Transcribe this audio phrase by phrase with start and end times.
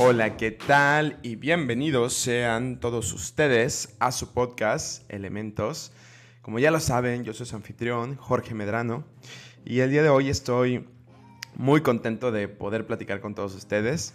[0.00, 1.18] Hola, ¿qué tal?
[1.22, 5.90] Y bienvenidos sean todos ustedes a su podcast Elementos.
[6.40, 9.02] Como ya lo saben, yo soy su anfitrión, Jorge Medrano,
[9.64, 10.86] y el día de hoy estoy
[11.56, 14.14] muy contento de poder platicar con todos ustedes.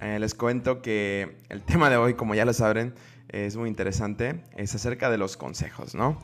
[0.00, 2.92] Eh, les cuento que el tema de hoy, como ya lo saben,
[3.28, 6.18] es muy interesante, es acerca de los consejos, ¿no?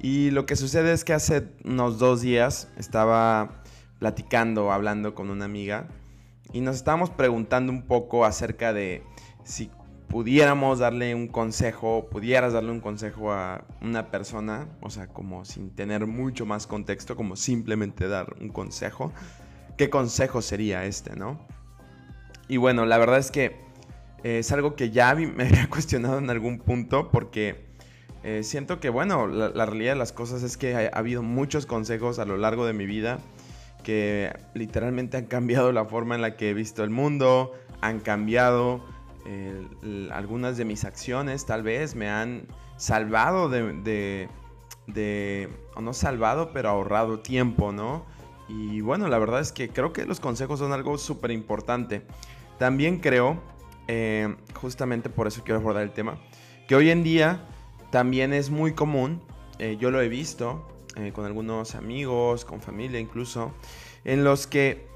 [0.00, 3.62] Y lo que sucede es que hace unos dos días estaba
[3.98, 5.88] platicando, hablando con una amiga
[6.52, 9.02] y nos estábamos preguntando un poco acerca de
[9.44, 9.70] si
[10.08, 15.70] pudiéramos darle un consejo, pudieras darle un consejo a una persona, o sea, como sin
[15.70, 19.12] tener mucho más contexto, como simplemente dar un consejo,
[19.76, 21.40] ¿qué consejo sería este, no?
[22.48, 23.56] Y bueno, la verdad es que
[24.24, 27.70] eh, es algo que ya me había cuestionado en algún punto porque
[28.24, 32.18] eh, siento que, bueno, la, realidad de las cosas es que ha, habido muchos consejos
[32.18, 33.18] a lo largo de mi vida
[33.82, 38.84] que literalmente han cambiado la forma en la que he visto el mundo, han cambiado
[40.10, 44.28] algunas de mis acciones, tal vez me han salvado de,
[44.86, 48.04] de, o no salvado, pero ahorrado tiempo, ¿no?
[48.48, 52.02] Y bueno, la verdad es que creo que los consejos son algo súper importante.
[52.58, 53.40] También creo,
[53.86, 56.18] eh, justamente por eso quiero abordar el tema,
[56.66, 57.46] que hoy en día
[57.90, 59.22] también es muy común,
[59.58, 63.52] eh, yo lo he visto eh, con algunos amigos, con familia incluso,
[64.04, 64.88] en los que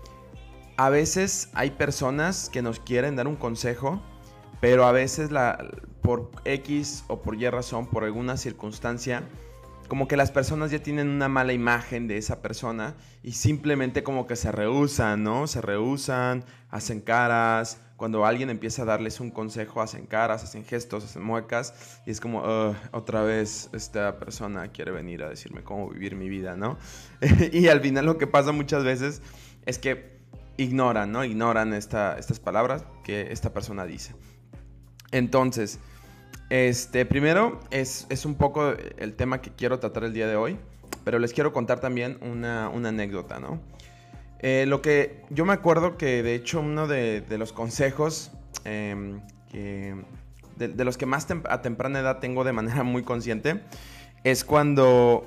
[0.76, 4.02] a veces hay personas que nos quieren dar un consejo,
[4.60, 5.70] pero a veces la,
[6.02, 9.22] por X o por Y razón, por alguna circunstancia,
[9.88, 14.26] como que las personas ya tienen una mala imagen de esa persona y simplemente como
[14.26, 15.46] que se rehusan, ¿no?
[15.46, 17.80] Se rehusan, hacen caras.
[17.96, 22.20] Cuando alguien empieza a darles un consejo, hacen caras, hacen gestos, hacen muecas y es
[22.20, 22.42] como,
[22.90, 26.76] otra vez esta persona quiere venir a decirme cómo vivir mi vida, ¿no?
[27.52, 29.22] y al final lo que pasa muchas veces
[29.64, 30.18] es que
[30.56, 31.24] ignoran, ¿no?
[31.24, 34.14] Ignoran estas palabras que esta persona dice.
[35.12, 35.78] Entonces,
[36.50, 40.58] este, primero es, un poco el tema que quiero tratar el día de hoy,
[41.04, 43.60] pero les quiero contar también una, anécdota, ¿no?
[44.46, 48.30] Eh, lo que yo me acuerdo que de hecho uno de, los consejos
[48.66, 53.62] em, de, los que más a temprana edad tengo de manera muy consciente
[54.22, 55.26] es cuando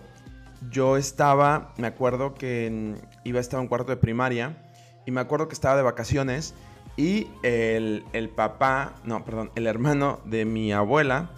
[0.70, 4.56] yo estaba, me acuerdo que iba a estar en cuarto de primaria
[5.08, 6.54] y me acuerdo que estaba de vacaciones
[6.96, 11.32] y el, papá, no, perdón, el hermano de mi abuela,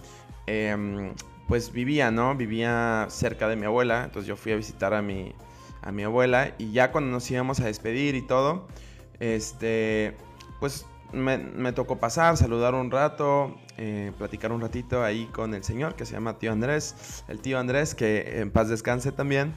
[0.46, 1.14] em,
[1.48, 2.34] pues vivía, ¿no?
[2.34, 4.04] Vivía cerca de mi abuela.
[4.04, 5.34] Entonces yo fui a visitar a mi,
[5.82, 6.54] a mi abuela.
[6.58, 8.66] Y ya cuando nos íbamos a despedir y todo,
[9.18, 10.16] este,
[10.60, 15.94] pues me, tocó pasar, saludar un rato, eh, platicar un ratito ahí con el señor
[15.94, 17.24] que se llama tío Andrés.
[17.28, 19.52] El tío Andrés, que en paz descanse también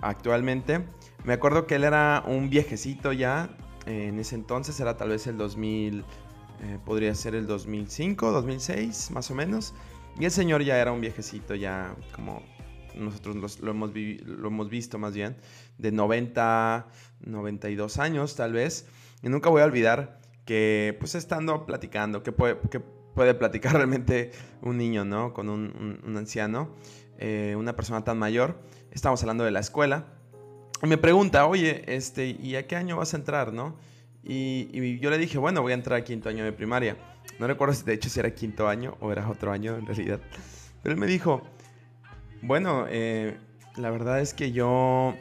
[0.00, 0.84] actualmente.
[1.24, 3.50] Me acuerdo que él era un viejecito ya,
[3.86, 6.04] en ese entonces era tal vez el 2000,
[6.62, 9.74] eh, podría ser el 2005, 2006, más o menos.
[10.18, 12.42] Y el señor ya era un viejecito, ya como
[12.94, 15.36] nosotros lo, hemos lo hemos visto más bien,
[15.78, 16.88] de 90,
[17.20, 18.86] 92 años tal vez.
[19.22, 24.32] Y nunca voy a olvidar que pues estando platicando, que puede, que puede platicar realmente
[24.62, 25.32] un niño, ¿no?
[25.32, 26.74] Con un, un, anciano,
[27.18, 28.60] eh, una persona tan mayor.
[28.90, 30.20] Estamos hablando de la escuela
[30.86, 33.76] me pregunta, oye, este, ¿y a qué año vas a entrar, no?
[34.22, 36.96] Y, yo le dije, bueno, voy a entrar a quinto año de primaria.
[37.38, 40.20] No recuerdo si de hecho si era quinto año o era otro año en realidad.
[40.82, 41.42] Pero él me dijo,
[42.42, 43.36] bueno, eh,
[43.76, 45.14] la verdad es que yo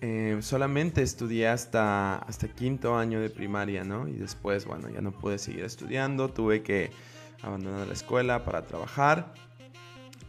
[0.00, 4.08] eh, solamente estudié hasta, hasta quinto año de primaria, ¿no?
[4.08, 6.90] Y después, bueno, ya no pude seguir estudiando, tuve que
[7.42, 9.32] abandonar la escuela para trabajar.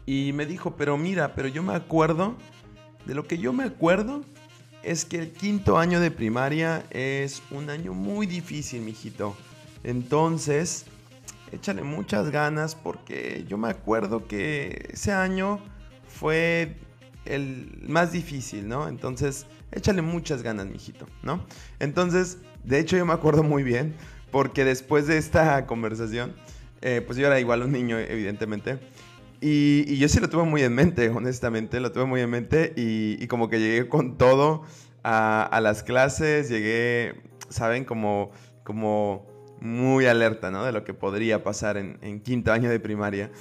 [0.06, 2.35] Y me dijo, pero mira, pero yo me acuerdo,
[3.06, 4.23] de lo que yo me acuerdo,
[4.84, 9.35] es que el quinto año de primaria es un año muy difícil, mijito.
[9.84, 10.85] Entonces,
[11.52, 15.59] échale muchas ganas porque yo me acuerdo que ese año
[16.14, 16.76] fue
[17.26, 18.88] el más difícil, ¿no?
[18.88, 21.46] Entonces, échale muchas ganas, mijito, ¿no?
[21.80, 23.96] Entonces, de hecho, yo me acuerdo muy bien
[24.32, 26.34] porque después de esta conversación,
[26.82, 28.80] eh, pues yo era igual un niño, evidentemente.
[29.42, 33.28] Y, yo sí lo tuve muy en mente, honestamente, lo tuve muy en mente y,
[33.28, 34.64] como que llegué con todo
[35.04, 37.84] a, las clases, llegué, ¿saben?
[37.84, 38.32] Como,
[38.64, 39.28] como
[39.60, 40.64] muy alerta, ¿no?
[40.64, 43.32] De lo que podría pasar en, en quinto año de primaria.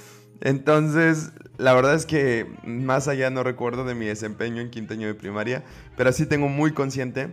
[0.45, 5.07] Entonces, la verdad es que más allá no recuerdo de mi desempeño en quinto año
[5.07, 5.63] de primaria,
[5.95, 7.31] pero sí tengo muy consciente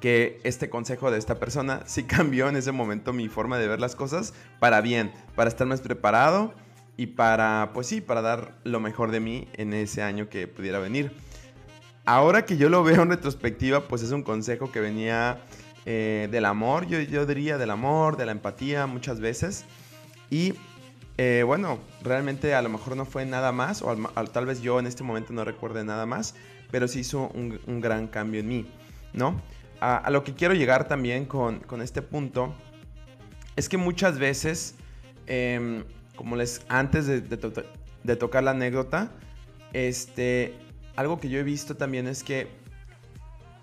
[0.00, 3.80] que este consejo de esta persona sí cambió en ese momento mi forma de ver
[3.80, 6.54] las cosas para bien, para estar más preparado
[6.96, 10.78] y para, pues sí, para dar lo mejor de mí en ese año que pudiera
[10.78, 11.10] venir.
[12.04, 15.40] Ahora que yo lo veo en retrospectiva, pues es un consejo que venía
[15.84, 19.64] eh, del amor, yo, yo, diría del amor, de la empatía muchas veces.
[20.30, 20.54] Y
[21.16, 23.94] eh, bueno, realmente a lo mejor no fue nada más, o
[24.32, 26.34] tal vez yo en este momento no recuerde nada más,
[26.70, 28.66] pero sí hizo un, gran cambio en mí,
[29.12, 29.40] ¿no?
[29.80, 32.54] A, lo que quiero llegar también con, con, este punto
[33.54, 34.76] es que muchas veces,
[35.26, 35.84] em,
[36.16, 39.12] como les, antes de, de tocar la anécdota,
[39.72, 40.54] este,
[40.96, 42.48] algo que yo he visto también es que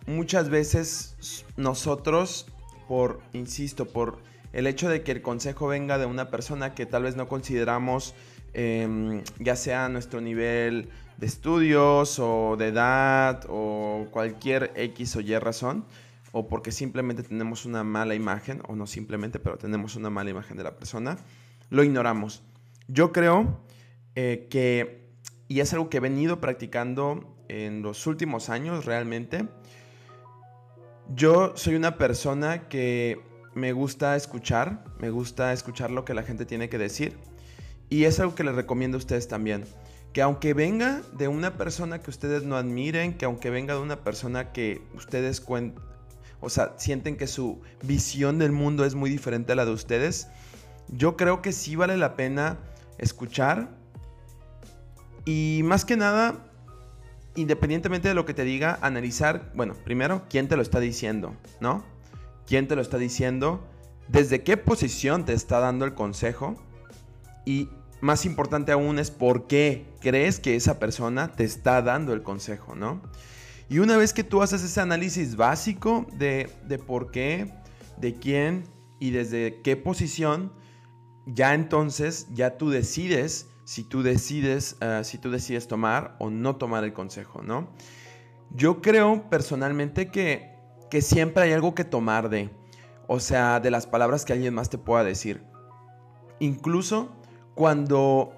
[0.05, 2.47] muchas veces nosotros,
[2.87, 4.19] por, insisto, por
[4.53, 8.13] el hecho de que el consejo venga de una persona que tal vez no consideramos,
[8.53, 15.37] em, ya sea nuestro nivel de estudios o de edad o cualquier X o Y
[15.37, 15.85] razón,
[16.31, 20.57] o porque simplemente tenemos una mala imagen, o no simplemente, pero tenemos una mala imagen
[20.57, 21.17] de la persona,
[21.69, 22.43] lo ignoramos.
[22.87, 23.61] Yo creo
[24.15, 25.01] eh, que
[25.51, 29.49] y es algo que he venido practicando en los últimos años realmente.
[31.13, 33.19] Yo soy una persona que
[33.53, 37.17] me gusta escuchar, me gusta escuchar lo que la gente tiene que decir
[37.89, 39.65] y es algo que les recomiendo a ustedes también.
[40.13, 44.03] Que aunque venga de una persona que ustedes no admiren, que aunque venga de una
[44.03, 45.43] persona que ustedes
[46.39, 50.27] o sea, sienten que su visión del mundo es muy diferente a la de ustedes,
[50.89, 52.57] yo creo que sí vale la pena
[52.97, 53.69] escuchar,
[55.25, 56.35] y más que nada,
[57.35, 61.83] independientemente de lo que te diga, analizar, bueno, primero, quién te lo está diciendo, ¿no?
[62.45, 63.67] ¿Quién te lo está diciendo?
[64.07, 66.55] ¿Desde qué posición te está dando el consejo?
[67.45, 67.69] Y
[68.01, 72.75] más importante aún es por qué crees que esa persona te está dando el consejo,
[72.75, 73.01] ¿no?
[73.69, 77.53] Y una vez que tú haces ese análisis básico de, de por qué,
[77.97, 78.65] de quién
[78.99, 80.51] y desde qué posición,
[81.25, 86.57] ya entonces, ya tú decides si tú decides, eh, si tú decides tomar o no
[86.57, 87.69] tomar el consejo, ¿no?
[88.49, 90.50] Yo creo personalmente que,
[90.91, 92.51] que siempre hay algo que tomar de,
[93.07, 95.41] o sea, de las palabras que alguien más te pueda decir.
[96.39, 97.09] Incluso
[97.55, 98.33] cuando,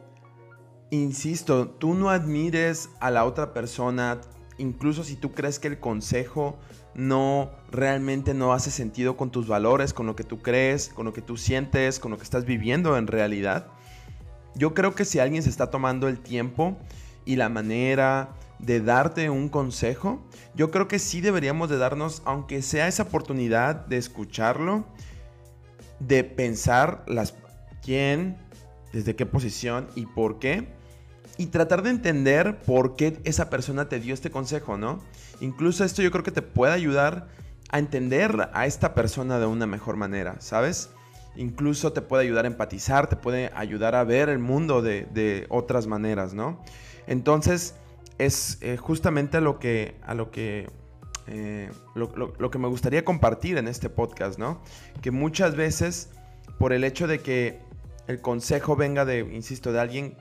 [0.92, 4.22] insisto, tú no admires a la otra persona,
[4.60, 6.60] incluso si tú crees que el consejo
[6.94, 11.14] no realmente no hace sentido con tus valores, con lo que tú crees, con lo
[11.14, 13.66] que tú sientes, con lo que estás viviendo en realidad,
[14.54, 16.78] yo creo que si alguien se está tomando el tiempo
[17.26, 18.36] y la manera
[18.66, 20.24] de darte un consejo,
[20.56, 24.86] yo creo que sí deberíamos de darnos, aunque sea esa oportunidad de escucharlo,
[26.00, 27.36] de pensar las,
[27.82, 28.38] quién,
[28.92, 30.68] desde qué posición y por qué,
[31.38, 35.00] y tratar de entender por qué esa persona te dio este consejo, ¿no?
[35.42, 37.28] Incluso esto yo creo que te puede ayudar
[37.70, 40.90] a entender a esta persona de una mejor manera, ¿sabes?
[41.36, 45.88] incluso te puede ayudar a empatizar, te puede ayudar a ver el mundo de, otras
[45.88, 46.60] maneras, ¿no?
[47.08, 47.76] Entonces,
[48.18, 50.70] es eh, justamente a lo que, a lo que,
[51.28, 54.62] eh, lo, que me gustaría compartir en este podcast, ¿no?
[55.02, 56.12] Que muchas veces,
[56.60, 57.60] por el hecho de que
[58.08, 60.18] el consejo venga de, insisto, de alguien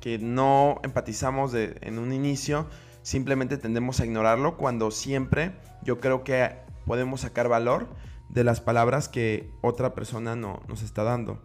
[0.00, 2.66] que no empatizamos en un inicio,
[3.02, 5.52] simplemente tendemos a ignorarlo cuando siempre
[5.82, 7.88] yo creo que podemos sacar valor
[8.28, 11.40] de las palabras que otra persona no, nos está dando.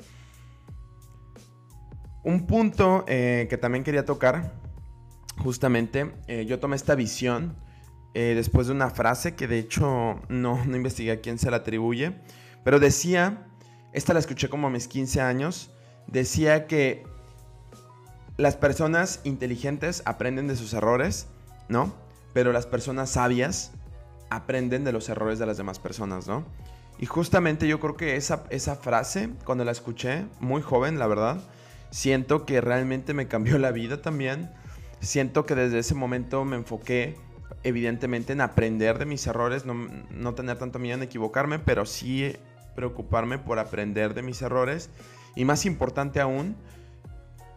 [2.23, 4.53] Un punto eh, que también quería tocar,
[5.37, 7.55] justamente, eh, yo tomé esta visión
[8.13, 11.57] eh, después de una frase que de hecho no, no investigué a quién se la
[11.57, 12.13] atribuye,
[12.63, 13.47] pero decía,
[13.93, 15.71] esta la escuché como a mis 15 años,
[16.07, 17.05] decía que
[18.37, 21.27] las personas inteligentes aprenden de sus errores,
[21.69, 21.95] ¿no?
[22.33, 23.71] Pero las personas sabias
[24.29, 26.45] aprenden de los errores de las demás personas, ¿no?
[26.99, 31.39] Y justamente yo creo que esa, esa frase, cuando la escuché, muy joven, la verdad,
[31.89, 34.51] siento que realmente me cambió la vida también.
[34.99, 37.15] Siento que desde ese momento me enfoqué
[37.63, 42.35] evidentemente en aprender de mis errores, no, tener tanto miedo en equivocarme, pero sí
[42.75, 44.89] preocuparme por aprender de mis errores.
[45.35, 46.55] Y más importante aún,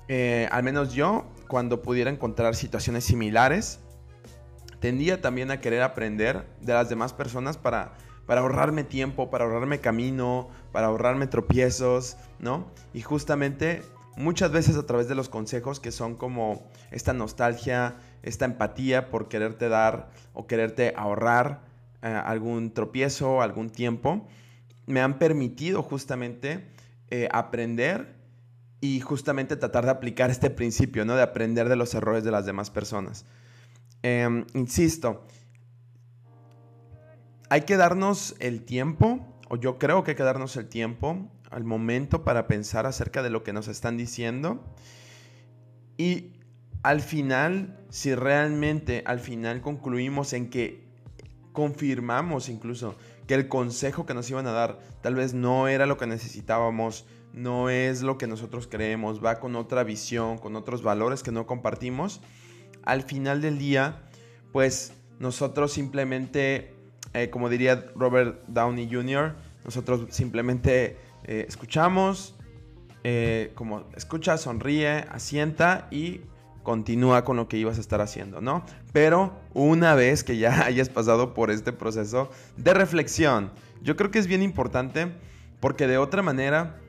[0.08, 3.80] eh, al menos yo, cuando pudiera encontrar situaciones similares,
[4.80, 7.94] tendía también a querer aprender de las demás personas para
[8.30, 12.70] para ahorrarme tiempo, para ahorrarme camino, para ahorrarme tropiezos, ¿no?
[12.94, 13.82] Y justamente
[14.16, 19.28] muchas veces a través de los consejos que son como esta nostalgia, esta empatía por
[19.28, 21.62] quererte dar o quererte ahorrar
[22.02, 24.26] eh, algún tropiezo, algún tiempo,
[24.86, 26.66] me han permitido justamente
[27.10, 28.16] eh, aprender
[28.80, 31.14] y justamente tratar de aplicar este principio, ¿no?
[31.14, 33.26] De aprender de los errores de las demás personas.
[34.02, 35.26] Em, insisto,
[37.50, 41.64] hay que darnos el tiempo, o yo creo que hay que darnos el tiempo, al
[41.64, 44.64] momento para pensar acerca de lo que nos están diciendo.
[45.96, 46.32] Y
[46.82, 50.88] al final, si realmente al final concluimos en que
[51.52, 52.94] confirmamos incluso
[53.26, 57.06] que el consejo que nos iban a dar tal vez no era lo que necesitábamos,
[57.32, 61.46] no es lo que nosotros creemos, va con otra visión, con otros valores que no
[61.46, 62.20] compartimos,
[62.82, 64.02] al final del día,
[64.52, 66.74] pues nosotros simplemente,
[67.12, 70.96] eh, como diría Robert Downey Jr., nosotros simplemente
[71.30, 72.34] eh, escuchamos,
[73.04, 76.22] eh, como escucha, sonríe, asienta y
[76.64, 78.64] continúa con lo que ibas a estar haciendo, ¿no?
[78.92, 84.18] Pero una vez que ya hayas pasado por este proceso de reflexión, yo creo que
[84.18, 85.12] es bien importante
[85.60, 86.80] porque de otra manera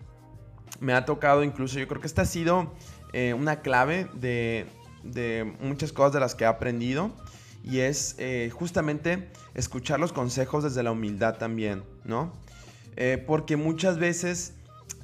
[0.79, 2.73] me ha tocado incluso, yo creo que esta ha sido
[3.13, 4.65] eh, una clave de,
[5.59, 7.11] muchas cosas de las que he aprendido
[7.63, 8.17] y es
[8.53, 12.31] justamente escuchar los consejos desde la humildad también, ¿no?
[12.95, 14.53] Eh, porque muchas veces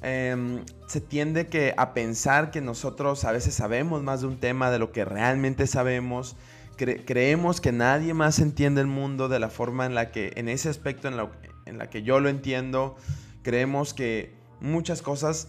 [0.02, 4.70] em, se tiende que a pensar que nosotros a veces sabemos más de un tema
[4.70, 6.36] de lo que realmente sabemos.
[6.76, 10.68] creemos que nadie más entiende el mundo de la forma en la que, en ese
[10.68, 11.28] aspecto en la,
[11.66, 12.96] en la que yo lo entiendo.
[13.42, 15.48] Creemos que muchas cosas,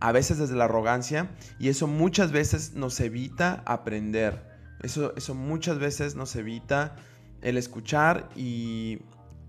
[0.00, 4.46] a veces desde la arrogancia, y eso muchas veces nos evita aprender.
[4.82, 6.94] Eso, eso muchas veces nos evita
[7.42, 9.00] el escuchar y,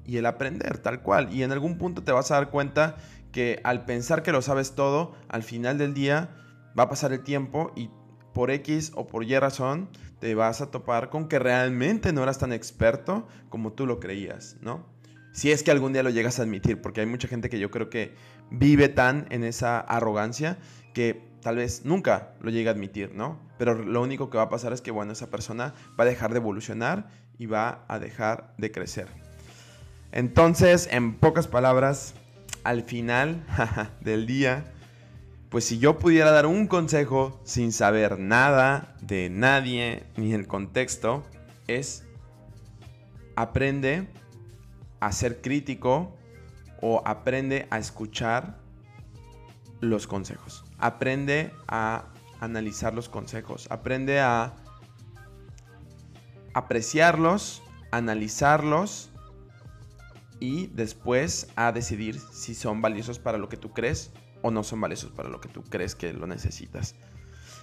[0.10, 1.32] y el aprender, tal cual.
[1.32, 2.98] Y en algún punto te vas a dar cuenta
[3.32, 6.32] que al pensar que lo sabes todo, al final del día
[6.78, 7.92] va a pasar el tiempo y
[8.34, 9.88] por X o por Y razón
[10.20, 14.58] te vas a topar con que realmente no eras tan experto como tú lo creías,
[14.62, 14.84] ¿no?
[15.32, 17.70] Si es que algún día lo llegas a admitir, porque hay mucha gente que yo
[17.70, 18.16] creo que
[18.50, 20.58] vive tan en esa arrogancia
[20.96, 23.40] que tal vez nunca lo llegue a admitir, ¿no?
[23.60, 26.32] Pero lo único que va a pasar es que, bueno, esa persona va a dejar
[26.32, 29.29] de evolucionar y va a dejar de crecer.
[30.12, 32.16] Entonces, en pocas palabras,
[32.64, 33.46] al final
[34.02, 34.66] del día,
[35.50, 41.24] pues si yo pudiera dar un consejo sin saber nada de nadie ni el contexto,
[41.68, 42.06] es
[43.36, 44.08] aprende
[45.00, 46.16] a ser crítico
[46.82, 48.60] o aprende a escuchar
[49.80, 50.66] los consejos.
[50.78, 52.06] Aprende a
[52.40, 53.68] analizar los consejos.
[53.70, 54.56] Aprende a
[56.54, 57.62] apreciarlos,
[57.92, 59.12] analizarlos
[60.40, 64.80] y después a decidir si son valiosos para lo que tú crees o no son
[64.82, 66.96] valiosos para lo que tú crees que lo necesitas.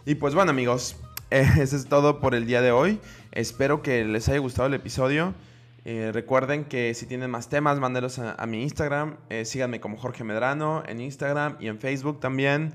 [0.04, 0.96] Y pues bueno amigos,
[1.30, 3.00] eso es todo por el día de hoy.
[3.32, 5.34] Espero que les haya gustado el episodio.
[5.84, 9.16] Eh, recuerden que si tienen más temas, mándenlos a, mi Instagram.
[9.30, 12.74] Eh, síganme como Jorge Medrano en Instagram y en Facebook también.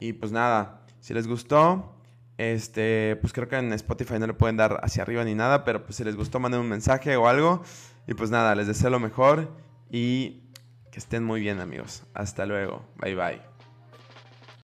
[0.00, 1.94] Y pues nada, si les gustó,
[2.38, 5.84] este, pues creo que en Spotify no le pueden dar hacia arriba ni nada, pero
[5.84, 7.62] pues si les gustó, manden un mensaje o algo.
[8.06, 9.48] Y pues nada, les deseo lo mejor
[9.90, 10.42] y
[10.90, 12.04] que estén muy bien amigos.
[12.14, 12.84] Hasta luego.
[12.96, 13.51] Bye bye.